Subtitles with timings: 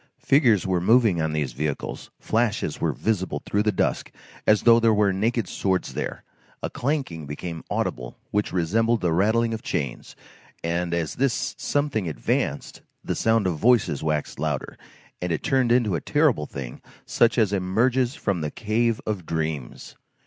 [0.25, 4.11] Figures were moving on these vehicles, flashes were visible through the dusk
[4.47, 6.23] as though there were naked swords there,
[6.63, 10.15] a clanking became audible which resembled the rattling of chains,
[10.63, 14.75] and as this something advanced, the sound of voices waxed louder,
[15.21, 19.97] and it turned into a terrible thing such as emerges from the cave of dreams.